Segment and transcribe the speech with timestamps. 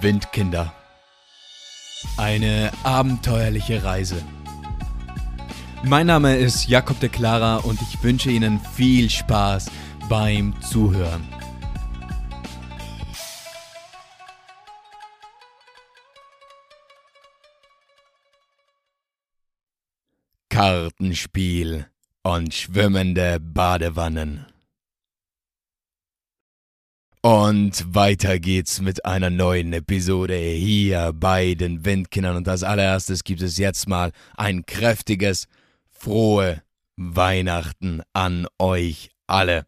[0.00, 0.72] Windkinder.
[2.16, 4.22] Eine abenteuerliche Reise.
[5.84, 9.70] Mein Name ist Jakob de Clara und ich wünsche Ihnen viel Spaß
[10.08, 11.26] beim Zuhören.
[20.48, 21.86] Kartenspiel
[22.22, 24.51] und schwimmende Badewannen.
[27.24, 32.36] Und weiter geht's mit einer neuen Episode hier bei den Windkindern.
[32.36, 35.46] Und als allererstes gibt es jetzt mal ein kräftiges,
[35.88, 36.62] frohe
[36.96, 39.66] Weihnachten an euch alle.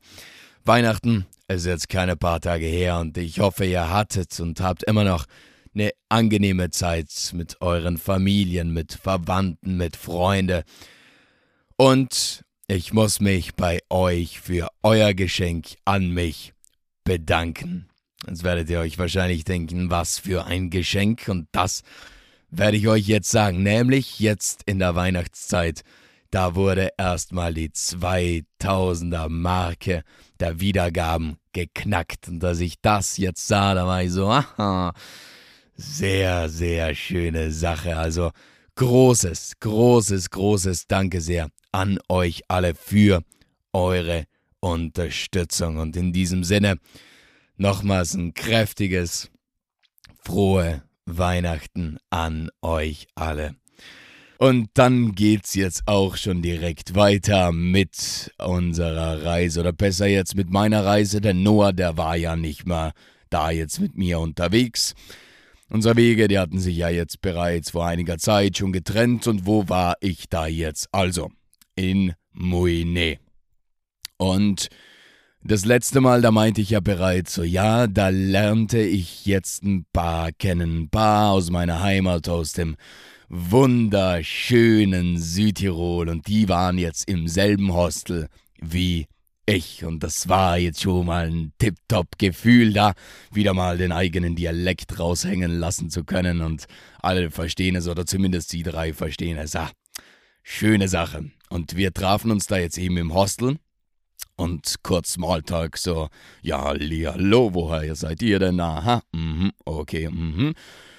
[0.64, 5.04] Weihnachten ist jetzt keine paar Tage her und ich hoffe, ihr hattet und habt immer
[5.04, 5.26] noch
[5.76, 10.64] eine angenehme Zeit mit euren Familien, mit Verwandten, mit Freunden.
[11.76, 16.53] Und ich muss mich bei euch für euer Geschenk an mich
[17.04, 17.88] bedanken.
[18.26, 21.28] Jetzt werdet ihr euch wahrscheinlich denken, was für ein Geschenk.
[21.28, 21.82] Und das
[22.50, 23.62] werde ich euch jetzt sagen.
[23.62, 25.82] Nämlich jetzt in der Weihnachtszeit,
[26.30, 30.02] da wurde erstmal die 2000er Marke
[30.40, 32.28] der Wiedergaben geknackt.
[32.28, 34.94] Und dass ich das jetzt sah, da war ich so, aha,
[35.76, 37.96] sehr, sehr schöne Sache.
[37.96, 38.30] Also
[38.76, 43.22] großes, großes, großes Danke sehr an euch alle für
[43.72, 44.24] eure
[44.64, 45.76] Unterstützung.
[45.76, 46.78] Und in diesem Sinne
[47.56, 49.30] nochmals ein kräftiges,
[50.24, 53.54] frohe Weihnachten an euch alle.
[54.38, 60.50] Und dann geht's jetzt auch schon direkt weiter mit unserer Reise oder besser jetzt mit
[60.50, 62.92] meiner Reise, denn Noah, der war ja nicht mehr
[63.30, 64.94] da jetzt mit mir unterwegs.
[65.68, 69.68] Unsere Wege, die hatten sich ja jetzt bereits vor einiger Zeit schon getrennt und wo
[69.68, 70.88] war ich da jetzt?
[70.92, 71.30] Also,
[71.76, 73.23] in Muine.
[74.16, 74.68] Und
[75.42, 79.84] das letzte Mal, da meinte ich ja bereits so, ja, da lernte ich jetzt ein
[79.92, 82.76] paar kennen, ein paar aus meiner Heimat, aus dem
[83.28, 88.28] wunderschönen Südtirol und die waren jetzt im selben Hostel
[88.60, 89.06] wie
[89.46, 92.94] ich und das war jetzt schon mal ein tipptopp Gefühl da,
[93.30, 96.66] wieder mal den eigenen Dialekt raushängen lassen zu können und
[97.02, 99.54] alle verstehen es oder zumindest die drei verstehen es.
[99.56, 99.70] Ah,
[100.42, 101.30] schöne Sache.
[101.50, 103.58] Und wir trafen uns da jetzt eben im Hostel
[104.36, 106.08] und kurz Smalltalk, so,
[106.42, 108.60] ja, hallo, woher seid ihr denn?
[108.60, 110.54] Aha, mhm, okay, mhm.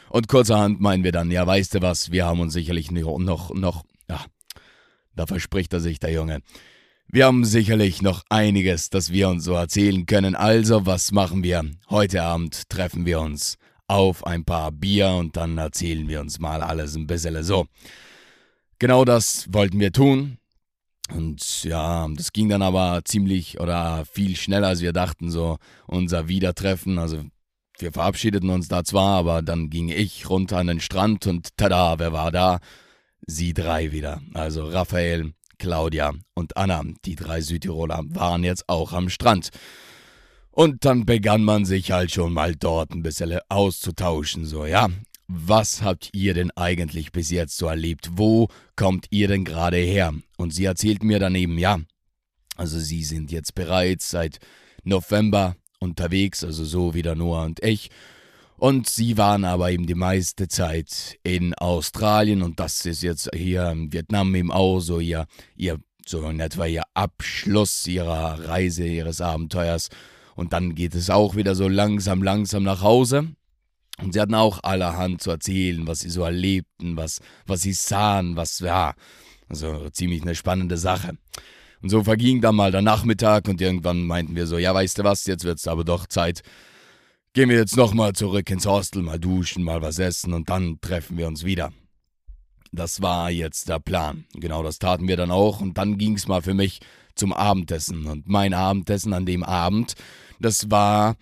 [0.10, 3.84] Und kurzerhand meinen wir dann, ja, weißt du was, wir haben uns sicherlich noch, noch,
[4.10, 4.26] ja,
[5.16, 6.42] da verspricht er sich, der Junge.
[7.08, 10.36] Wir haben sicherlich noch einiges, das wir uns so erzählen können.
[10.36, 11.64] Also, was machen wir?
[11.90, 13.58] Heute Abend treffen wir uns
[13.88, 17.68] auf ein paar Bier und dann erzählen wir uns mal alles ein bisschen so.
[18.80, 20.38] Genau das wollten wir tun.
[21.14, 25.58] Und ja, das ging dann aber ziemlich oder viel schneller, als wir dachten, so
[25.88, 26.98] unser Wiedertreffen.
[26.98, 27.24] Also
[27.78, 32.00] wir verabschiedeten uns da zwar, aber dann ging ich runter an den Strand und tada,
[32.00, 32.60] wer war da?
[33.28, 34.22] Sie drei wieder.
[34.34, 39.50] Also Raphael, Claudia und Anna, die drei Südtiroler, waren jetzt auch am Strand.
[40.52, 44.90] Und dann begann man sich halt schon mal dort ein bisschen auszutauschen, so, ja.
[45.28, 48.12] Was habt ihr denn eigentlich bis jetzt so erlebt?
[48.14, 50.14] Wo kommt ihr denn gerade her?
[50.38, 51.80] Und sie erzählt mir dann eben, ja,
[52.56, 54.40] also sie sind jetzt bereits seit
[54.84, 57.90] November unterwegs, also so wie Noah und ich.
[58.58, 63.70] Und sie waren aber eben die meiste Zeit in Australien und das ist jetzt hier
[63.72, 65.26] in Vietnam eben auch so ihr,
[65.58, 69.90] ihr so in etwa ihr Abschluss ihrer Reise, ihres Abenteuers.
[70.36, 73.30] Und dann geht es auch wieder so langsam, langsam nach Hause.
[74.02, 78.36] Und sie hatten auch allerhand zu erzählen, was sie so erlebten, was, was sie sahen,
[78.36, 78.94] was, ja,
[79.48, 81.18] also ziemlich eine spannende Sache.
[81.82, 85.04] Und so verging dann mal der Nachmittag und irgendwann meinten wir so, ja, weißt du
[85.04, 86.42] was, jetzt wird's aber doch Zeit.
[87.34, 91.18] Gehen wir jetzt nochmal zurück ins Hostel, mal duschen, mal was essen und dann treffen
[91.18, 91.72] wir uns wieder.
[92.72, 94.26] Das war jetzt der Plan.
[94.34, 96.80] Genau das taten wir dann auch und dann ging's mal für mich
[97.16, 98.06] zum Abendessen.
[98.06, 99.96] Und mein Abendessen an dem Abend,
[100.40, 101.16] das war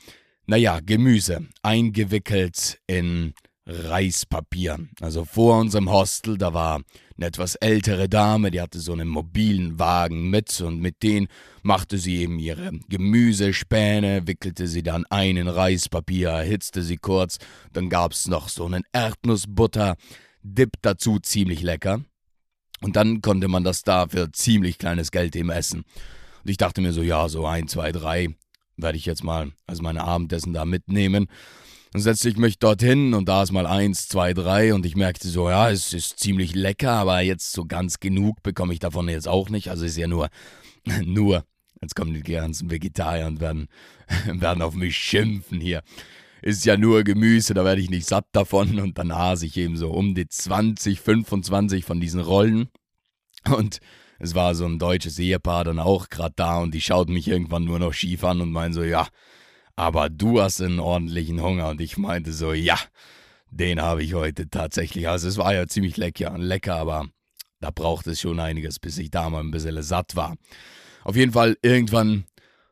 [0.45, 3.33] naja, Gemüse, eingewickelt in
[3.65, 4.77] Reispapier.
[4.99, 6.81] Also vor unserem Hostel, da war
[7.17, 11.27] eine etwas ältere Dame, die hatte so einen mobilen Wagen mit und mit denen
[11.61, 17.37] machte sie eben ihre Gemüsespäne, wickelte sie dann ein in Reispapier, erhitzte sie kurz,
[17.71, 19.95] dann gab's noch so einen Erdnussbutter,
[20.45, 22.01] Dip dazu ziemlich lecker.
[22.81, 25.85] Und dann konnte man das da für ziemlich kleines Geld eben essen.
[26.43, 28.35] Und ich dachte mir so, ja, so ein, zwei, drei
[28.77, 31.27] werde ich jetzt mal als meine Abendessen da mitnehmen.
[31.93, 35.27] Dann setzte ich mich dorthin und da ist mal eins, zwei, drei und ich merkte
[35.27, 39.27] so, ja, es ist ziemlich lecker, aber jetzt so ganz genug bekomme ich davon jetzt
[39.27, 39.69] auch nicht.
[39.69, 40.29] Also ist ja nur,
[41.05, 41.45] nur,
[41.81, 43.67] jetzt kommen die ganzen Vegetarier und werden,
[44.25, 45.83] werden auf mich schimpfen hier.
[46.41, 48.79] ist ja nur Gemüse, da werde ich nicht satt davon.
[48.79, 52.69] Und dann aß ich eben so um die 20, 25 von diesen Rollen.
[53.55, 53.81] Und
[54.23, 57.65] es war so ein deutsches Ehepaar dann auch gerade da und die schauten mich irgendwann
[57.65, 59.07] nur noch schief an und meinen so, ja,
[59.75, 61.67] aber du hast einen ordentlichen Hunger.
[61.67, 62.79] Und ich meinte so, ja,
[63.51, 65.09] den habe ich heute tatsächlich.
[65.09, 67.07] Also es war ja ziemlich lecker, lecker, aber
[67.59, 70.35] da braucht es schon einiges, bis ich da mal ein bisschen satt war.
[71.03, 72.23] Auf jeden Fall, irgendwann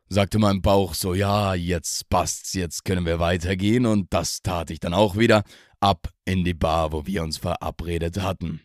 [0.07, 3.85] sagte mein Bauch so, ja, jetzt passt's, jetzt können wir weitergehen.
[3.85, 5.43] Und das tat ich dann auch wieder
[5.81, 8.61] ab in die Bar, wo wir uns verabredet hatten.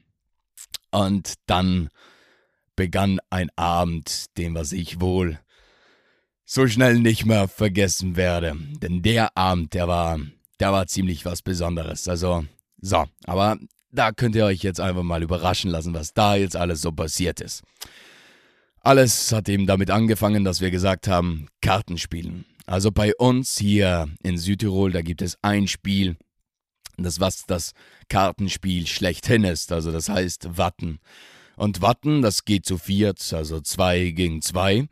[0.93, 1.89] Und dann
[2.77, 5.39] begann ein Abend, den was ich wohl
[6.45, 8.57] so schnell nicht mehr vergessen werde.
[8.81, 10.21] Denn der Abend, der war,
[10.61, 12.09] der war ziemlich was Besonderes.
[12.09, 12.45] Also,
[12.81, 13.59] so, aber
[13.91, 17.41] da könnt ihr euch jetzt einfach mal überraschen lassen, was da jetzt alles so passiert
[17.41, 17.63] ist.
[18.81, 22.45] Alles hat eben damit angefangen, dass wir gesagt haben, Karten spielen.
[22.67, 26.17] Also bei uns hier in Südtirol, da gibt es ein Spiel,
[26.97, 27.73] das was das
[28.09, 31.01] Kartenspiel schlechthin ist, also das heißt Watten.
[31.57, 34.89] Und Watten, das geht zu viert, also zwei gegen zwei.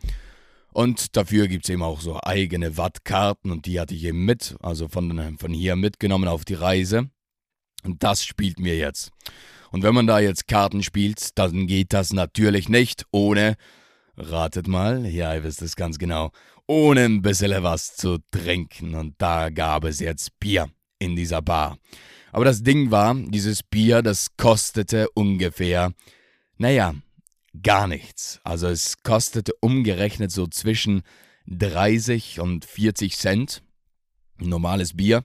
[0.73, 4.57] Und dafür gibt es eben auch so eigene Wattkarten und die hatte ich eben mit,
[4.61, 7.11] also von, von hier mitgenommen auf die Reise.
[7.85, 9.13] Und das spielt mir jetzt.
[9.71, 13.57] Und wenn man da jetzt Karten spielt, dann geht das natürlich nicht ohne,
[14.17, 16.31] ratet mal, ja, ihr wisst es ganz genau,
[16.67, 18.95] ohne ein bisschen was zu trinken.
[18.95, 21.79] Und da gab es jetzt Bier in dieser Bar.
[22.33, 25.93] Aber das Ding war, dieses Bier, das kostete ungefähr,
[26.59, 26.95] naja,
[27.63, 28.41] gar nichts.
[28.45, 31.03] Also es kostete umgerechnet so zwischen
[31.47, 33.63] 30 und 40 Cent.
[34.39, 35.25] Normales Bier.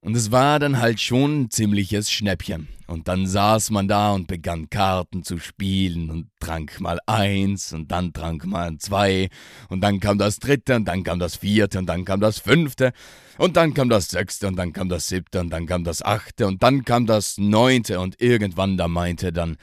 [0.00, 2.68] Und es war dann halt schon ein ziemliches Schnäppchen.
[2.86, 7.90] Und dann saß man da und begann Karten zu spielen und trank mal eins und
[7.90, 9.28] dann trank mal zwei
[9.68, 12.92] und dann kam das dritte und dann kam das vierte und dann kam das fünfte
[13.38, 16.46] und dann kam das sechste und dann kam das siebte und dann kam das achte
[16.46, 19.56] und dann kam das neunte und irgendwann da meinte dann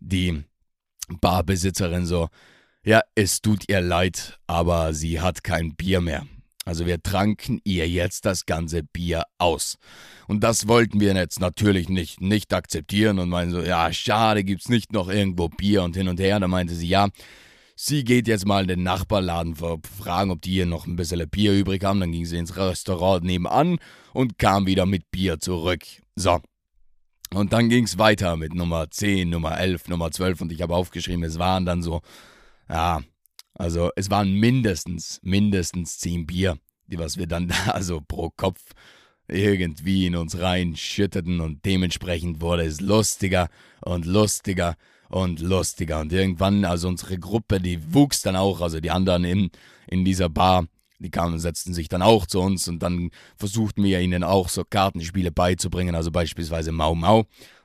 [0.00, 0.42] die
[1.08, 2.28] Barbesitzerin so,
[2.84, 6.26] ja, es tut ihr leid, aber sie hat kein Bier mehr.
[6.64, 9.76] Also wir tranken ihr jetzt das ganze Bier aus.
[10.28, 14.68] Und das wollten wir jetzt natürlich nicht, nicht akzeptieren und meinen so, ja, schade, gibt's
[14.68, 16.38] nicht noch irgendwo Bier und hin und her.
[16.38, 17.08] Da meinte sie, ja,
[17.76, 21.52] sie geht jetzt mal in den Nachbarladen fragen, ob die hier noch ein bisschen Bier
[21.52, 22.00] übrig haben.
[22.00, 23.78] Dann ging sie ins Restaurant nebenan
[24.12, 25.82] und kam wieder mit Bier zurück.
[26.14, 26.40] So,
[27.34, 30.74] und dann ging es weiter mit Nummer 10, Nummer 11, Nummer 12 und ich habe
[30.74, 32.00] aufgeschrieben, es waren dann so,
[32.68, 33.00] ja,
[33.54, 38.60] also es waren mindestens, mindestens 10 Bier, die was wir dann da also pro Kopf
[39.30, 41.40] irgendwie in uns reinschütteten.
[41.40, 43.48] Und dementsprechend wurde es lustiger
[43.80, 44.76] und lustiger
[45.08, 46.00] und lustiger.
[46.00, 49.50] Und irgendwann, also unsere Gruppe, die wuchs dann auch, also die anderen in,
[49.86, 50.66] in dieser Bar,
[51.00, 54.48] die kamen und setzten sich dann auch zu uns und dann versuchten wir ihnen auch
[54.48, 57.24] so Kartenspiele beizubringen, also beispielsweise Mau Mau,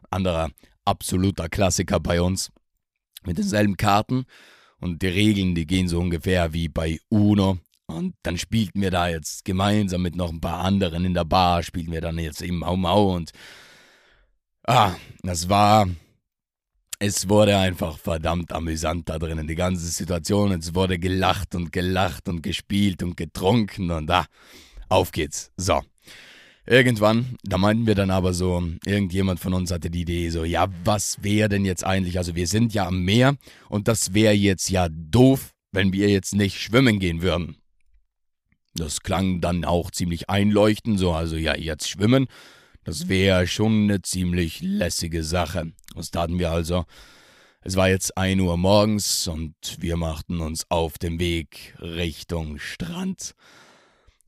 [0.10, 0.50] anderer
[0.86, 2.52] absoluter Klassiker bei uns,
[3.26, 4.26] mit denselben Karten
[4.80, 7.58] und die Regeln, die gehen so ungefähr wie bei Uno.
[7.88, 11.62] Und dann spielten wir da jetzt gemeinsam mit noch ein paar anderen in der Bar,
[11.62, 13.32] spielten wir dann jetzt eben Mau Mau und
[14.66, 15.88] ah, das war
[17.00, 20.52] es wurde einfach verdammt amüsant da drinnen, die ganze Situation.
[20.52, 24.26] Es wurde gelacht und gelacht und gespielt und getrunken und da,
[24.90, 25.52] auf geht's.
[25.58, 25.82] So.
[26.68, 30.66] Irgendwann, da meinten wir dann aber so, irgendjemand von uns hatte die Idee so, ja,
[30.84, 33.36] was wäre denn jetzt eigentlich, also wir sind ja am Meer
[33.70, 37.58] und das wäre jetzt ja doof, wenn wir jetzt nicht schwimmen gehen würden.
[38.74, 42.28] Das klang dann auch ziemlich einleuchtend, so, also ja, jetzt schwimmen.
[42.84, 45.72] Das wäre schon eine ziemlich lässige Sache.
[45.96, 46.86] Was taten wir also?
[47.62, 53.34] Es war jetzt ein Uhr morgens und wir machten uns auf den Weg Richtung Strand.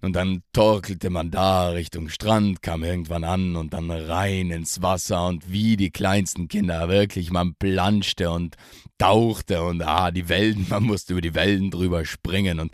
[0.02, 5.28] Und dann torkelte man da Richtung Strand, kam irgendwann an und dann rein ins Wasser
[5.28, 8.56] und wie die kleinsten Kinder, wirklich, man planschte und
[8.98, 12.72] tauchte und ah, die Wellen, man musste über die Wellen drüber springen und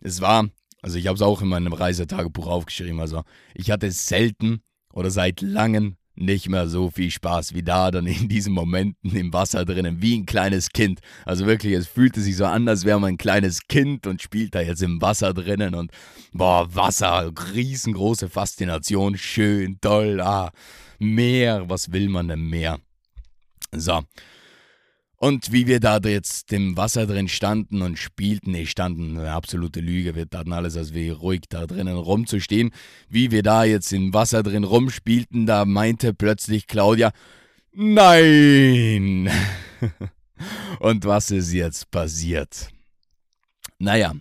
[0.00, 0.48] es war,
[0.80, 3.22] also ich habe es auch in meinem Reisetagebuch aufgeschrieben, also
[3.54, 8.28] ich hatte selten oder seit langem nicht mehr so viel Spaß wie da, dann in
[8.28, 11.00] diesen Momenten im Wasser drinnen, wie ein kleines Kind.
[11.24, 14.54] Also wirklich, es fühlte sich so an, als wäre man ein kleines Kind und spielt
[14.54, 15.90] da jetzt im Wasser drinnen und
[16.32, 20.52] boah, Wasser, riesengroße Faszination, schön, toll, ah,
[21.02, 22.78] Meer, was will man denn mehr?
[23.72, 24.02] So,
[25.22, 29.78] und wie wir da jetzt im Wasser drin standen und spielten, nee, standen, eine absolute
[29.78, 32.72] Lüge, wir taten alles, als wir ruhig da drinnen rumzustehen.
[33.08, 37.12] Wie wir da jetzt im Wasser drin rumspielten, da meinte plötzlich Claudia,
[37.72, 39.30] nein!
[40.80, 42.70] und was ist jetzt passiert?
[43.78, 44.14] Naja,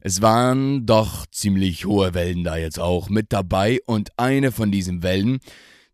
[0.00, 5.04] Es waren doch ziemlich hohe Wellen da jetzt auch mit dabei und eine von diesen
[5.04, 5.38] Wellen,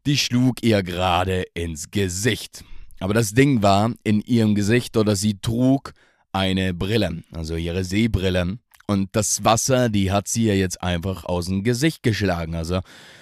[0.07, 2.65] die schlug ihr gerade ins Gesicht.
[3.01, 5.93] Aber das Ding war in ihrem Gesicht oder sie trug
[6.33, 8.59] eine Brille, also ihre Seebrille.
[8.87, 12.55] Und das Wasser, die hat sie ja jetzt einfach aus dem Gesicht geschlagen.
[12.55, 12.81] Also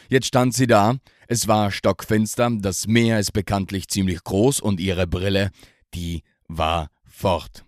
[0.08, 5.06] jetzt stand sie da, es war stockfinster, das Meer ist bekanntlich ziemlich groß und ihre
[5.06, 5.50] Brille,
[5.92, 7.64] die war fort.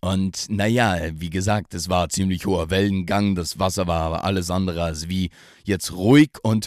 [0.00, 4.82] Und naja, wie gesagt, es war ziemlich hoher Wellengang, das Wasser war aber alles andere
[4.82, 5.30] als wie
[5.64, 6.66] jetzt ruhig und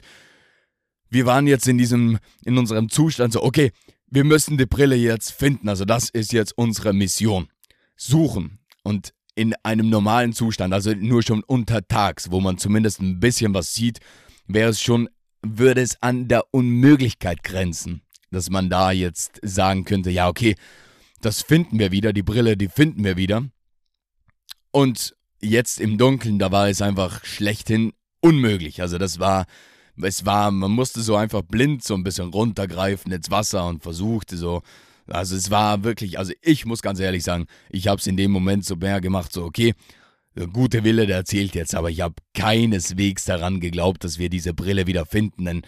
[1.10, 3.72] wir waren jetzt in diesem, in unserem Zustand so, okay,
[4.11, 7.47] wir müssen die Brille jetzt finden, also das ist jetzt unsere Mission.
[7.95, 13.53] Suchen und in einem normalen Zustand, also nur schon untertags, wo man zumindest ein bisschen
[13.53, 13.99] was sieht,
[14.47, 15.09] wäre es schon,
[15.41, 18.01] würde es an der Unmöglichkeit grenzen,
[18.31, 20.55] dass man da jetzt sagen könnte, ja, okay,
[21.21, 23.45] das finden wir wieder, die Brille, die finden wir wieder.
[24.71, 28.81] Und jetzt im Dunkeln, da war es einfach schlechthin unmöglich.
[28.81, 29.45] Also das war,
[30.01, 34.38] es war, man musste so einfach blind so ein bisschen runtergreifen ins Wasser und versuchte
[34.38, 34.62] so,
[35.08, 38.32] also es war wirklich, also ich muss ganz ehrlich sagen, ich habe es in dem
[38.32, 39.74] Moment so mehr gemacht, so okay,
[40.36, 44.53] der gute Wille, der erzählt jetzt, aber ich habe keineswegs daran geglaubt, dass wir diese
[44.53, 45.62] Brille wieder finden, denn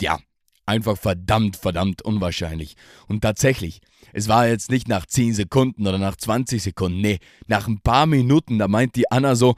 [0.00, 0.18] ja,
[0.66, 2.76] einfach verdammt, verdammt unwahrscheinlich.
[3.08, 3.80] Und tatsächlich,
[4.12, 8.06] es war jetzt nicht nach 10 Sekunden oder nach 20 Sekunden, nee, nach ein paar
[8.06, 9.56] Minuten, da meint die Anna so,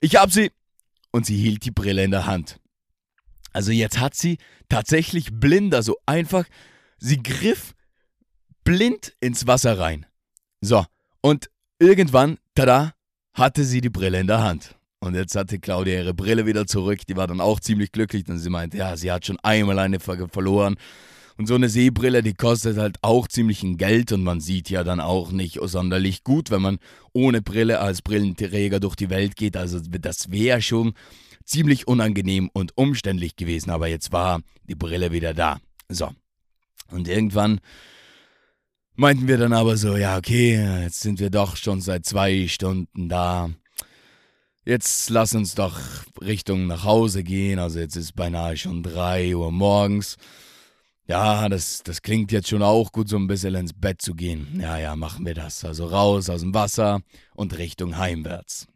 [0.00, 0.50] ich hab sie.
[1.12, 2.59] Und sie hielt die Brille in der Hand.
[3.52, 4.38] Also jetzt hat sie
[4.68, 6.44] tatsächlich blinder, so einfach,
[6.98, 7.74] sie griff
[8.64, 10.06] blind ins Wasser rein.
[10.60, 10.84] So,
[11.20, 12.92] und irgendwann, tada,
[13.34, 14.76] hatte sie die Brille in der Hand.
[15.00, 17.00] Und jetzt hatte Claudia ihre Brille wieder zurück.
[17.08, 19.98] Die war dann auch ziemlich glücklich, denn sie meinte, ja, sie hat schon einmal eine
[19.98, 20.76] verloren.
[21.38, 24.84] Und so eine Seebrille, die kostet halt auch ziemlich ein Geld und man sieht ja
[24.84, 26.78] dann auch nicht sonderlich gut, wenn man
[27.14, 29.56] ohne Brille als Brillenträger durch die Welt geht.
[29.56, 30.92] Also das wäre schon
[31.44, 35.60] ziemlich unangenehm und umständlich gewesen, aber jetzt war die Brille wieder da.
[35.88, 36.10] So.
[36.90, 37.60] Und irgendwann
[38.94, 43.08] meinten wir dann aber so, ja, okay, jetzt sind wir doch schon seit zwei Stunden
[43.08, 43.50] da.
[44.64, 45.80] Jetzt lass uns doch
[46.20, 47.58] Richtung nach Hause gehen.
[47.58, 50.16] Also jetzt ist beinahe schon drei Uhr morgens.
[51.08, 54.60] Ja, das, das klingt jetzt schon auch gut, so ein bisschen ins Bett zu gehen.
[54.60, 55.64] Ja, ja, machen wir das.
[55.64, 57.00] Also raus aus dem Wasser
[57.34, 58.68] und Richtung heimwärts.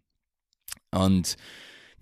[0.91, 1.37] Und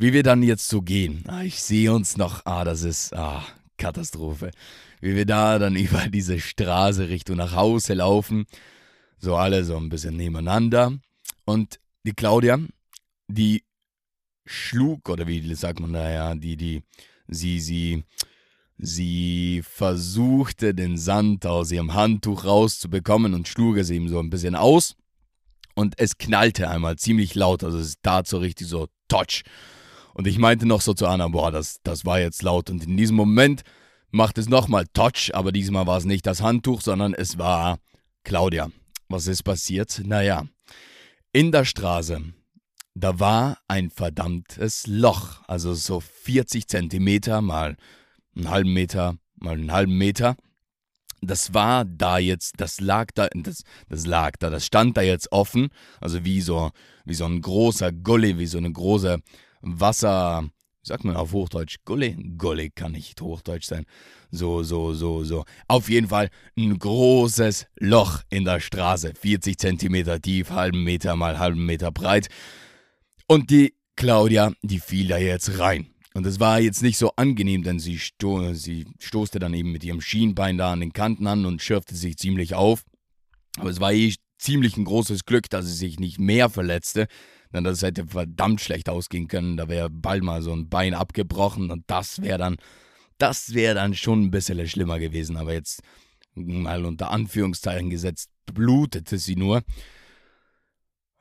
[0.02, 3.44] wie wir dann jetzt so gehen, ah, ich sehe uns noch, ah, das ist, ah,
[3.78, 4.50] Katastrophe.
[5.00, 8.46] Wie wir da dann über diese Straße Richtung nach Hause laufen,
[9.18, 10.92] so alle so ein bisschen nebeneinander.
[11.44, 12.58] Und die Claudia,
[13.28, 13.62] die
[14.44, 16.82] schlug, oder wie sagt man da, ja, die, die,
[17.28, 18.04] sie, sie,
[18.84, 24.56] Sie versuchte, den Sand aus ihrem Handtuch rauszubekommen und schlug es ihm so ein bisschen
[24.56, 24.96] aus.
[25.76, 29.44] Und es knallte einmal ziemlich laut, also es tat so richtig so Touch.
[30.14, 32.70] Und ich meinte noch so zu Anna, boah, das, das war jetzt laut.
[32.70, 33.62] Und in diesem Moment
[34.10, 37.78] macht es nochmal Touch, aber diesmal war es nicht das Handtuch, sondern es war
[38.24, 38.70] Claudia.
[39.08, 40.02] Was ist passiert?
[40.04, 40.46] Naja,
[41.32, 42.20] in der Straße,
[42.94, 47.76] da war ein verdammtes Loch, also so 40 Zentimeter mal
[48.34, 50.36] einen halben Meter mal einen halben Meter.
[51.20, 55.30] Das war da jetzt, das lag da, das, das lag da, das stand da jetzt
[55.30, 55.68] offen,
[56.00, 56.72] also wie so,
[57.04, 59.18] wie so ein großer Gully, wie so eine große
[59.62, 60.44] Wasser,
[60.82, 61.78] wie sagt man auf Hochdeutsch?
[61.84, 62.16] Gully?
[62.36, 63.84] Gully kann nicht Hochdeutsch sein.
[64.30, 65.44] So, so, so, so.
[65.68, 66.28] Auf jeden Fall
[66.58, 69.12] ein großes Loch in der Straße.
[69.18, 72.28] 40 Zentimeter tief, halben Meter mal halben Meter breit.
[73.28, 75.86] Und die Claudia, die fiel da jetzt rein.
[76.14, 79.84] Und es war jetzt nicht so angenehm, denn sie, sto sie stoßte dann eben mit
[79.84, 82.84] ihrem Schienbein da an den Kanten an und schürfte sich ziemlich auf.
[83.58, 87.06] Aber es war eh ziemlich ein großes Glück, dass sie sich nicht mehr verletzte,
[87.52, 89.56] denn das hätte verdammt schlecht ausgehen können.
[89.56, 92.56] Da wäre bald mal so ein Bein abgebrochen und das wäre dann,
[93.18, 95.36] das wäre dann schon ein bisschen schlimmer gewesen.
[95.36, 95.82] Aber jetzt
[96.34, 99.62] mal unter Anführungszeichen gesetzt, blutete sie nur.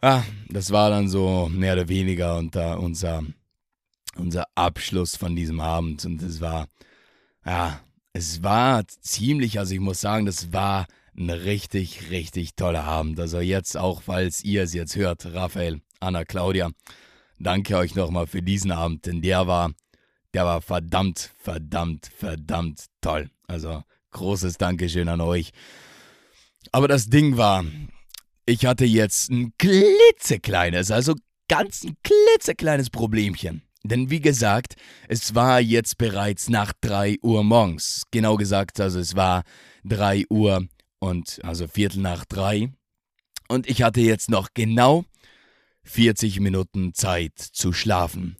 [0.01, 3.23] Ah, das war dann so mehr oder weniger unter unser
[4.15, 6.05] unser Abschluss von diesem Abend.
[6.05, 6.67] Und es war,
[7.45, 7.79] ja,
[8.13, 10.87] es war ziemlich, also ich muss sagen, das war
[11.17, 13.19] ein richtig, richtig toller Abend.
[13.19, 16.71] Also jetzt auch, falls ihr es jetzt hört, Raphael, Anna, Claudia,
[17.37, 19.71] danke euch nochmal für diesen Abend, denn der war,
[20.33, 23.29] der war verdammt, verdammt, verdammt toll.
[23.47, 25.51] Also großes Dankeschön an euch.
[26.71, 27.65] Aber das Ding war,
[28.45, 31.15] ich hatte jetzt ein klitzekleines, also
[31.47, 33.63] ganz ein klitzekleines Problemchen.
[33.83, 34.75] Denn wie gesagt,
[35.07, 38.03] es war jetzt bereits nach 3 Uhr morgens.
[38.11, 39.43] Genau gesagt, also es war
[39.85, 40.67] 3 Uhr
[41.01, 42.71] und also Viertel nach 3.
[43.49, 45.03] Und ich hatte jetzt noch genau
[45.83, 48.37] 40 Minuten Zeit zu schlafen.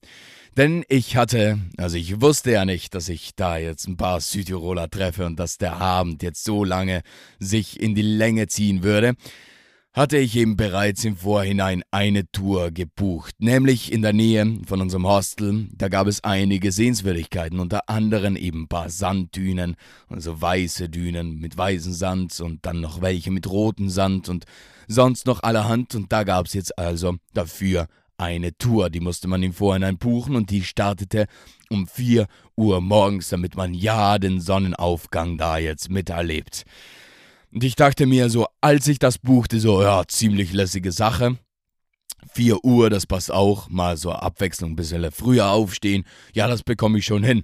[0.55, 4.89] Denn ich hatte, also ich wusste ja nicht, dass ich da jetzt ein paar Südtiroler
[4.89, 7.01] treffe und dass der Abend jetzt so lange
[7.39, 9.15] sich in die Länge ziehen würde
[9.93, 15.05] hatte ich eben bereits im Vorhinein eine Tour gebucht, nämlich in der Nähe von unserem
[15.05, 15.67] Hostel.
[15.73, 19.75] Da gab es einige Sehenswürdigkeiten, unter anderem eben ein paar Sanddünen,
[20.07, 24.45] also weiße Dünen mit weißem Sand und dann noch welche mit rotem Sand und
[24.87, 25.93] sonst noch allerhand.
[25.93, 30.37] Und da gab es jetzt also dafür eine Tour, die musste man im Vorhinein buchen
[30.37, 31.25] und die startete
[31.69, 36.63] um 4 Uhr morgens, damit man ja den Sonnenaufgang da jetzt miterlebt.
[37.53, 41.37] Und ich dachte mir so, als ich das buchte, so, ja, ziemlich lässige Sache.
[42.33, 43.69] 4 Uhr, das passt auch.
[43.69, 46.05] Mal so Abwechslung, ein bisschen früher aufstehen.
[46.33, 47.43] Ja, das bekomme ich schon hin.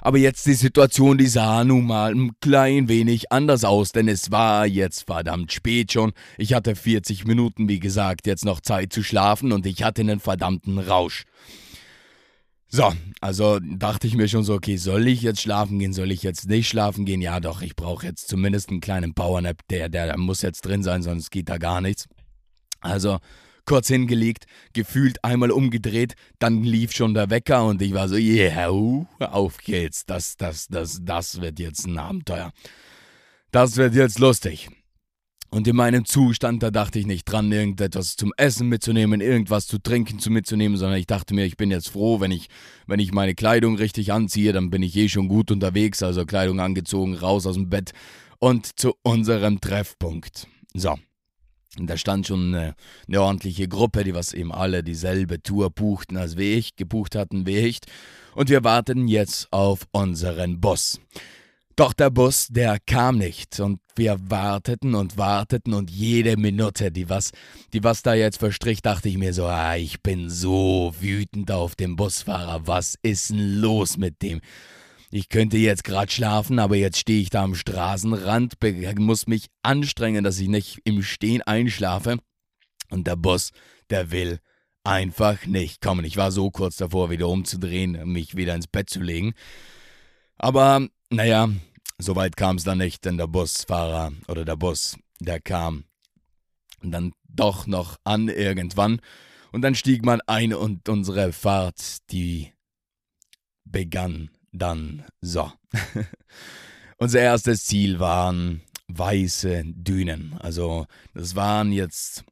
[0.00, 4.30] Aber jetzt die Situation, die sah nun mal ein klein wenig anders aus, denn es
[4.30, 6.12] war jetzt verdammt spät schon.
[6.36, 10.20] Ich hatte 40 Minuten, wie gesagt, jetzt noch Zeit zu schlafen und ich hatte einen
[10.20, 11.24] verdammten Rausch.
[12.70, 16.22] So, also dachte ich mir schon so, okay, soll ich jetzt schlafen gehen, soll ich
[16.22, 17.22] jetzt nicht schlafen gehen?
[17.22, 20.82] Ja, doch, ich brauche jetzt zumindest einen kleinen Powernap, der, der, der muss jetzt drin
[20.82, 22.08] sein, sonst geht da gar nichts.
[22.80, 23.18] Also
[23.64, 24.44] kurz hingelegt,
[24.74, 29.58] gefühlt einmal umgedreht, dann lief schon der Wecker und ich war so, yeah, uh, auf
[29.58, 32.52] geht's, das, das, das, das wird jetzt ein Abenteuer.
[33.50, 34.68] Das wird jetzt lustig.
[35.50, 39.78] Und in meinem Zustand, da dachte ich nicht dran, irgendetwas zum Essen mitzunehmen, irgendwas zu
[39.78, 42.48] trinken zu mitzunehmen, sondern ich dachte mir, ich bin jetzt froh, wenn ich,
[42.86, 46.60] wenn ich meine Kleidung richtig anziehe, dann bin ich eh schon gut unterwegs, also Kleidung
[46.60, 47.92] angezogen, raus aus dem Bett
[48.38, 50.46] und zu unserem Treffpunkt.
[50.74, 50.96] So.
[51.78, 52.74] Und da stand schon eine,
[53.06, 57.46] eine ordentliche Gruppe, die was eben alle dieselbe Tour buchten als wie ich, gebucht hatten
[57.46, 57.78] wie ich.
[58.34, 61.00] Und wir warten jetzt auf unseren Bus.
[61.78, 67.08] Doch der Bus, der kam nicht und wir warteten und warteten und jede Minute, die
[67.08, 67.30] was,
[67.72, 71.76] die was da jetzt verstrich, dachte ich mir so, ah, ich bin so wütend auf
[71.76, 74.40] den Busfahrer, was ist denn los mit dem?
[75.12, 78.54] Ich könnte jetzt gerade schlafen, aber jetzt stehe ich da am Straßenrand,
[78.96, 82.16] muss mich anstrengen, dass ich nicht im Stehen einschlafe.
[82.90, 83.52] Und der Bus,
[83.88, 84.40] der will
[84.82, 86.04] einfach nicht kommen.
[86.04, 89.34] Ich war so kurz davor, wieder umzudrehen, mich wieder ins Bett zu legen.
[90.38, 91.48] Aber naja,
[91.96, 95.84] Soweit kam es dann nicht, denn der Busfahrer oder der Bus, der kam
[96.82, 99.00] dann doch noch an irgendwann
[99.52, 102.52] und dann stieg man ein und unsere Fahrt, die
[103.64, 105.50] begann dann so.
[106.98, 110.34] Unser erstes Ziel waren weiße Dünen.
[110.38, 112.24] Also das waren jetzt,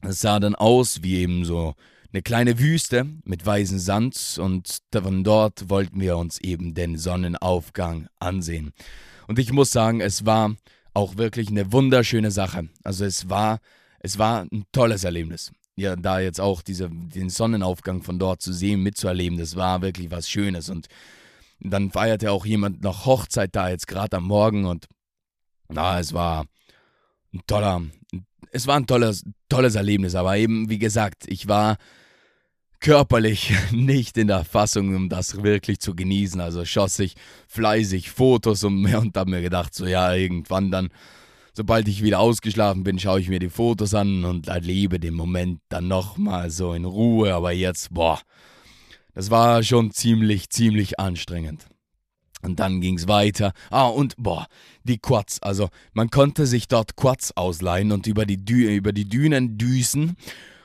[0.00, 1.74] das sah dann aus wie eben so
[2.12, 8.08] eine kleine Wüste mit weißem Sand und von dort wollten wir uns eben den Sonnenaufgang
[8.18, 8.72] ansehen.
[9.26, 10.54] Und ich muss sagen, es war
[10.94, 12.68] auch wirklich eine wunderschöne Sache.
[12.82, 13.58] Also es war,
[14.00, 15.52] es war ein tolles Erlebnis.
[15.76, 20.10] Ja, da jetzt auch diese, den Sonnenaufgang von dort zu sehen, mitzuerleben, das war wirklich
[20.10, 20.70] was Schönes.
[20.70, 20.88] Und
[21.60, 24.86] dann feierte auch jemand noch Hochzeit da jetzt gerade am Morgen und
[25.68, 26.46] na, es war
[27.34, 27.82] ein toller,
[28.50, 31.76] es war ein tolles, tolles Erlebnis, aber eben, wie gesagt, ich war
[32.80, 36.40] körperlich nicht in der Fassung, um das wirklich zu genießen.
[36.40, 37.14] Also schoss ich
[37.46, 40.88] fleißig Fotos mir und habe mir gedacht, so ja, irgendwann dann,
[41.52, 45.60] sobald ich wieder ausgeschlafen bin, schaue ich mir die Fotos an und erlebe den Moment
[45.68, 47.34] dann nochmal so in Ruhe.
[47.34, 48.20] Aber jetzt, boah,
[49.14, 51.66] das war schon ziemlich, ziemlich anstrengend.
[52.42, 53.52] Und dann ging es weiter.
[53.70, 54.46] Ah, und boah,
[54.84, 55.42] die Quads.
[55.42, 60.16] Also man konnte sich dort Quads ausleihen und über die, Dü über die Dünen düsen.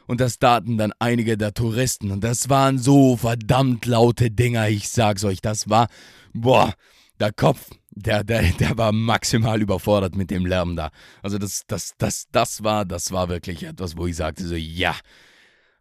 [0.08, 2.12] Und das taten dann einige der Touristen.
[2.12, 5.42] Und das waren so verdammt laute Dinger, ich sag's euch.
[5.42, 5.88] Das war,
[6.34, 6.74] boah,
[7.20, 10.89] der Kopf, der, der, der war maximal überfordert mit dem Lärm da.
[11.22, 14.96] Also das, das, das, das war, das war wirklich etwas, wo ich sagte so, ja,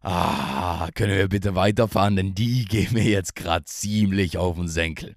[0.01, 5.15] ah, können wir bitte weiterfahren, denn die gehen mir jetzt gerade ziemlich auf den Senkel.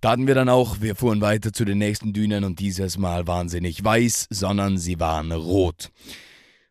[0.00, 3.26] Da hatten wir dann auch, wir fuhren weiter zu den nächsten Dünen und dieses Mal
[3.26, 5.90] waren sie nicht weiß, sondern sie waren rot.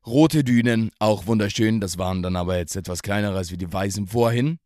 [0.07, 4.07] Rote Dünen, auch wunderschön, das waren dann aber jetzt etwas kleinere als wie die weißen
[4.07, 4.57] vorhin,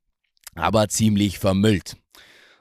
[0.53, 1.97] aber ziemlich vermüllt.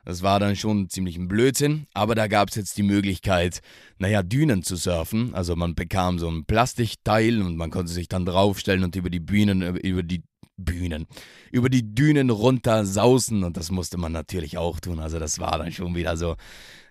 [0.07, 3.61] Das war dann schon ziemlich ein Blödsinn, aber da gab es jetzt die Möglichkeit,
[3.99, 5.35] naja, Dünen zu surfen.
[5.35, 9.21] Also man bekam so ein Plastikteil und man konnte sich dann draufstellen und über die
[9.21, 10.23] Bühnen, über die
[10.65, 11.07] Bühnen,
[11.51, 15.01] über die Dünen runter sausen und das musste man natürlich auch tun.
[15.01, 16.37] Also das war dann schon wieder so,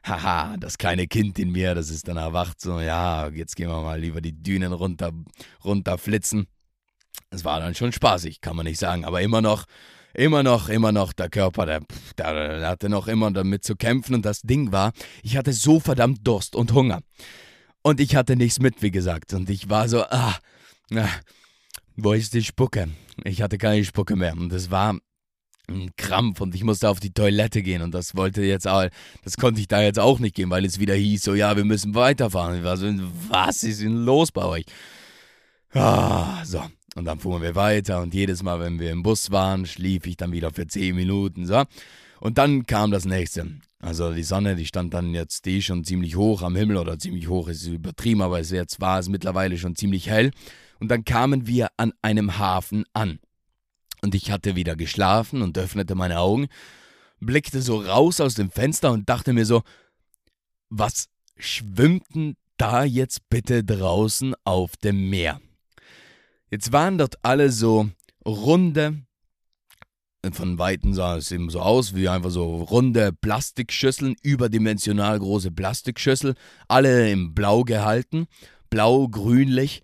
[0.03, 3.81] haha, das kleine Kind in mir, das ist dann erwacht, so, ja, jetzt gehen wir
[3.81, 5.11] mal lieber die Dünen runter,
[5.63, 6.47] runter flitzen.
[7.29, 9.65] Es war dann schon spaßig, kann man nicht sagen, aber immer noch,
[10.13, 11.81] immer noch, immer noch der Körper, der,
[12.17, 15.79] der, der hatte noch immer damit zu kämpfen und das Ding war, ich hatte so
[15.79, 17.01] verdammt Durst und Hunger.
[17.81, 20.37] Und ich hatte nichts mit, wie gesagt, und ich war so, ah,
[20.93, 21.09] ah
[21.95, 22.89] wo ist die Spucke?
[23.23, 24.33] Ich hatte keine Spucke mehr.
[24.33, 24.97] Und das war
[25.67, 28.87] ein Krampf und ich musste auf die Toilette gehen und das wollte jetzt auch,
[29.23, 31.65] das konnte ich da jetzt auch nicht gehen, weil es wieder hieß, so ja, wir
[31.65, 32.63] müssen weiterfahren.
[32.63, 34.65] So, was ist denn los bei euch?
[35.73, 36.63] Ah, so.
[36.95, 40.17] Und dann fuhren wir weiter und jedes Mal, wenn wir im Bus waren, schlief ich
[40.17, 41.63] dann wieder für 10 Minuten, so.
[42.19, 43.47] Und dann kam das nächste.
[43.79, 47.29] Also die Sonne, die stand dann jetzt die schon ziemlich hoch am Himmel oder ziemlich
[47.29, 50.31] hoch ist übertrieben, aber es jetzt war es mittlerweile schon ziemlich hell.
[50.79, 53.19] Und dann kamen wir an einem Hafen an.
[54.01, 56.47] Und ich hatte wieder geschlafen und öffnete meine Augen,
[57.19, 59.63] blickte so raus aus dem Fenster und dachte mir so,
[60.69, 65.41] was schwimmt denn da jetzt bitte draußen auf dem Meer?
[66.49, 67.89] Jetzt waren dort alle so
[68.25, 69.01] runde,
[70.31, 76.35] von Weitem sah es eben so aus, wie einfach so runde Plastikschüsseln, überdimensional große Plastikschüssel,
[76.67, 78.27] alle im Blau gehalten,
[78.69, 79.81] blau-grünlich.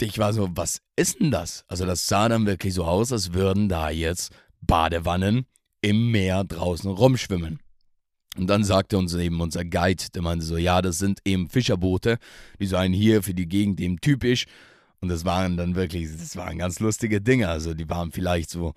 [0.00, 1.64] Ich war so, was ist denn das?
[1.68, 5.46] Also das sah dann wirklich so aus, als würden da jetzt Badewannen
[5.80, 7.60] im Meer draußen rumschwimmen.
[8.36, 12.18] Und dann sagte uns eben unser Guide, der meinte so, ja, das sind eben Fischerboote,
[12.58, 14.46] die seien hier für die Gegend eben typisch
[15.04, 17.50] und das waren dann wirklich, das waren ganz lustige Dinge.
[17.50, 18.72] Also die waren vielleicht so,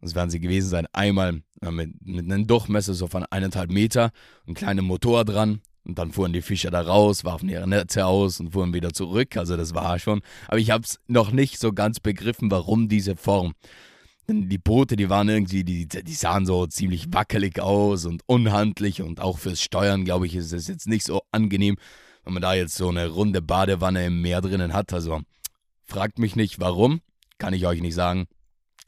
[0.00, 4.12] das werden sie gewesen sein, einmal mit, mit einem Durchmesser so von eineinhalb Meter,
[4.46, 5.62] ein kleiner Motor dran.
[5.84, 9.36] Und dann fuhren die Fischer da raus, warfen ihre Netze aus und fuhren wieder zurück.
[9.36, 10.22] Also das war schon.
[10.48, 13.52] Aber ich habe es noch nicht so ganz begriffen, warum diese Form.
[14.26, 19.02] Denn die Boote, die waren irgendwie, die, die sahen so ziemlich wackelig aus und unhandlich.
[19.02, 21.76] Und auch fürs Steuern, glaube ich, ist es jetzt nicht so angenehm,
[22.24, 24.94] wenn man da jetzt so eine runde Badewanne im Meer drinnen hat.
[24.94, 25.20] Also
[25.86, 27.00] Fragt mich nicht warum,
[27.38, 28.26] kann ich euch nicht sagen,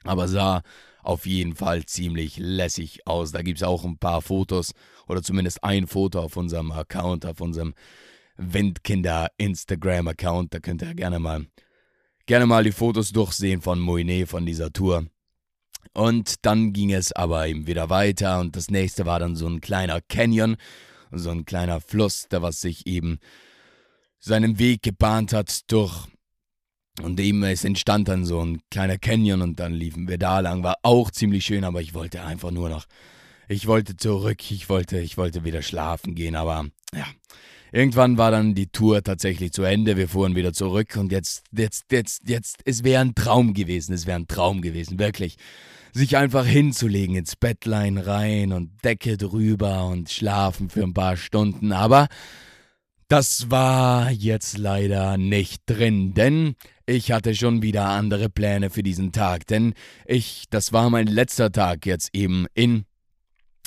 [0.08, 0.62] aber sah
[1.02, 3.32] auf jeden Fall ziemlich lässig aus.
[3.32, 4.72] Da gibt es auch ein paar Fotos
[5.06, 7.74] oder zumindest ein Foto auf unserem Account, auf unserem
[8.36, 10.52] Windkinder Instagram Account.
[10.52, 11.46] Da könnt ihr gerne mal
[12.26, 15.06] gerne mal die Fotos durchsehen von Moine von dieser Tour.
[15.94, 19.60] Und dann ging es aber eben wieder weiter und das nächste war dann so ein
[19.60, 20.56] kleiner Canyon,
[21.12, 23.18] so ein kleiner Fluss, der was sich eben
[24.18, 26.08] seinen Weg gebahnt hat durch
[27.02, 30.62] und eben, es entstand dann so ein kleiner Canyon und dann liefen wir da lang.
[30.62, 32.86] War auch ziemlich schön, aber ich wollte einfach nur noch.
[33.48, 37.06] Ich wollte zurück, ich wollte, ich wollte wieder schlafen gehen, aber ja.
[37.72, 39.96] Irgendwann war dann die Tour tatsächlich zu Ende.
[39.96, 43.92] Wir fuhren wieder zurück und jetzt, jetzt, jetzt, jetzt, es wäre ein Traum gewesen.
[43.92, 45.36] Es wäre ein Traum gewesen, wirklich.
[45.92, 51.72] Sich einfach hinzulegen, ins Bettlein rein und Decke drüber und schlafen für ein paar Stunden.
[51.72, 52.08] Aber
[53.08, 59.12] das war jetzt leider nicht drin, denn ich hatte schon wieder andere Pläne für diesen
[59.12, 59.74] Tag, denn
[60.06, 62.84] ich, das war mein letzter Tag jetzt eben in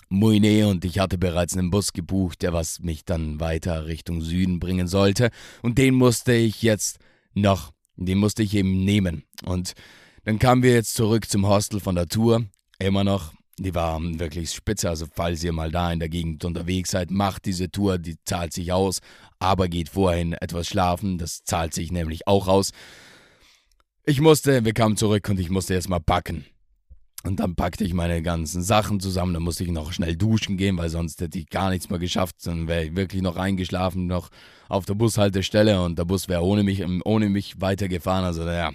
[0.09, 4.59] Muine und ich hatte bereits einen Bus gebucht, der was mich dann weiter Richtung Süden
[4.59, 5.29] bringen sollte
[5.61, 6.99] und den musste ich jetzt
[7.33, 9.23] noch, den musste ich eben nehmen.
[9.45, 9.73] Und
[10.25, 12.45] dann kamen wir jetzt zurück zum Hostel von der Tour,
[12.79, 14.89] immer noch die war wirklich spitze.
[14.89, 18.53] Also, falls ihr mal da in der Gegend unterwegs seid, macht diese Tour, die zahlt
[18.53, 18.99] sich aus,
[19.39, 21.17] aber geht vorhin etwas schlafen.
[21.17, 22.71] Das zahlt sich nämlich auch aus.
[24.05, 26.45] Ich musste, wir kamen zurück und ich musste erstmal packen.
[27.23, 29.33] Und dann packte ich meine ganzen Sachen zusammen.
[29.33, 32.35] Dann musste ich noch schnell duschen gehen, weil sonst hätte ich gar nichts mehr geschafft.
[32.45, 34.29] Dann wäre ich wirklich noch eingeschlafen, noch
[34.69, 38.23] auf der Bushaltestelle und der Bus wäre ohne mich, ohne mich weitergefahren.
[38.23, 38.71] Also, ja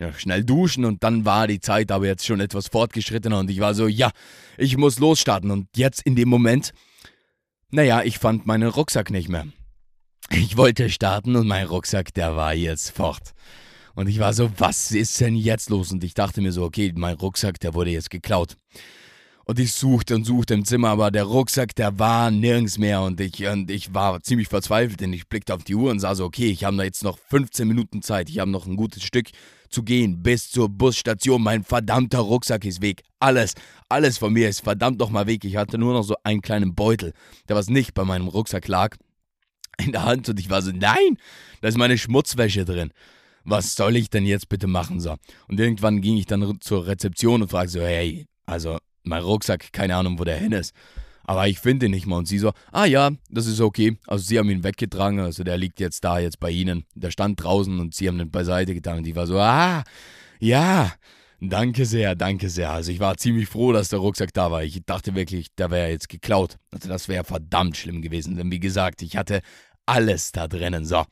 [0.00, 3.60] ja, schnell duschen und dann war die Zeit aber jetzt schon etwas fortgeschrittener und ich
[3.60, 4.10] war so, ja,
[4.56, 6.72] ich muss losstarten und jetzt in dem Moment,
[7.70, 9.46] naja, ich fand meinen Rucksack nicht mehr.
[10.30, 13.32] Ich wollte starten und mein Rucksack, der war jetzt fort.
[13.94, 15.92] Und ich war so, was ist denn jetzt los?
[15.92, 18.56] Und ich dachte mir so, okay, mein Rucksack, der wurde jetzt geklaut.
[19.44, 23.02] Und ich suchte und suchte im Zimmer, aber der Rucksack, der war nirgends mehr.
[23.02, 26.14] Und ich, und ich war ziemlich verzweifelt, denn ich blickte auf die Uhr und sah
[26.14, 28.30] so, okay, ich habe da jetzt noch 15 Minuten Zeit.
[28.30, 29.26] Ich habe noch ein gutes Stück
[29.70, 31.42] zu gehen bis zur Busstation.
[31.42, 33.02] Mein verdammter Rucksack ist weg.
[33.18, 33.54] Alles,
[33.88, 35.44] alles von mir ist verdammt nochmal weg.
[35.44, 37.12] Ich hatte nur noch so einen kleinen Beutel,
[37.48, 38.96] der was nicht bei meinem Rucksack lag,
[39.78, 40.28] in der Hand.
[40.28, 41.16] Und ich war so, nein,
[41.60, 42.92] da ist meine Schmutzwäsche drin.
[43.44, 45.00] Was soll ich denn jetzt bitte machen?
[45.00, 45.16] So.
[45.48, 49.96] Und irgendwann ging ich dann zur Rezeption und fragte so, hey, also mein Rucksack, keine
[49.96, 50.74] Ahnung, wo der hin ist.
[51.30, 52.16] Aber ich finde ihn nicht mal.
[52.16, 53.96] Und sie so, ah ja, das ist okay.
[54.08, 56.86] Also sie haben ihn weggetragen, also der liegt jetzt da, jetzt bei ihnen.
[56.96, 58.98] Der stand draußen und sie haben ihn beiseite getan.
[58.98, 59.84] Und ich war so, ah,
[60.40, 60.92] ja,
[61.40, 62.72] danke sehr, danke sehr.
[62.72, 64.64] Also ich war ziemlich froh, dass der Rucksack da war.
[64.64, 66.56] Ich dachte wirklich, der wäre jetzt geklaut.
[66.72, 68.34] Also das wäre verdammt schlimm gewesen.
[68.34, 69.40] Denn wie gesagt, ich hatte
[69.86, 70.84] alles da drinnen.
[70.84, 71.04] So,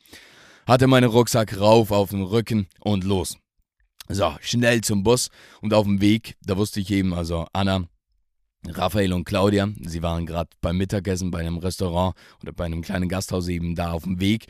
[0.67, 3.37] hatte meinen Rucksack rauf auf den Rücken und los.
[4.09, 5.29] So, schnell zum Bus
[5.61, 7.85] und auf dem Weg, da wusste ich eben, also Anna,
[8.67, 13.09] Raphael und Claudia, sie waren gerade beim Mittagessen bei einem Restaurant oder bei einem kleinen
[13.09, 14.47] Gasthaus eben da auf dem Weg.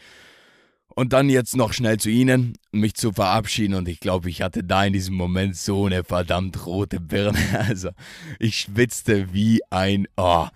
[0.94, 3.74] Und dann jetzt noch schnell zu Ihnen, mich zu verabschieden.
[3.74, 7.38] Und ich glaube, ich hatte da in diesem Moment so eine verdammt rote Birne.
[7.68, 7.90] Also,
[8.40, 10.08] ich schwitzte wie ein.
[10.16, 10.48] Oh,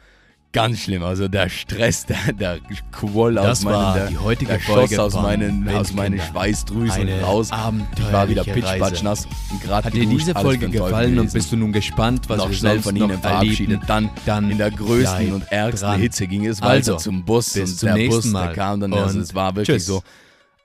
[0.52, 1.02] ganz schlimm.
[1.02, 2.58] Also der Stress, der, der
[2.90, 6.20] quoll das aus meinen, der, die heutige der Folge schoss aus meinen, aus meinen.
[6.20, 7.50] Schweißdrüsen Eine raus.
[7.98, 11.72] Ich war wieder pitchpatschnass und gerade Hat dir diese Folge gefallen und bist du nun
[11.72, 13.80] gespannt, was noch wir schnell von Ihnen verabschiedet.
[13.86, 16.00] Dann, Dann in der größten und ärgsten dran.
[16.00, 18.46] Hitze ging es Also, zum Bus bis und zum der nächsten Bus, Mal.
[18.48, 19.86] der kam dann, Und es war wirklich tschüss.
[19.86, 20.02] so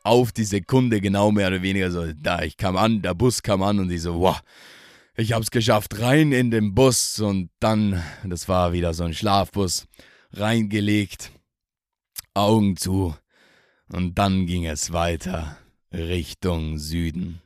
[0.04, 3.62] auf die Sekunde genau mehr oder weniger so, da ich kam an, der Bus kam
[3.62, 4.40] an und ich so, wow,
[5.18, 9.88] ich hab's geschafft, rein in den Bus und dann, das war wieder so ein Schlafbus,
[10.32, 11.32] reingelegt,
[12.36, 13.16] Augen zu
[13.92, 15.58] und dann ging es weiter
[15.92, 17.42] Richtung Süden.